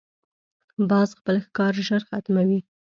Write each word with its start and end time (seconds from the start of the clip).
باز 0.89 1.09
خپل 1.19 1.35
ښکار 1.45 1.73
ژر 1.87 2.01
ختموي 2.09 2.59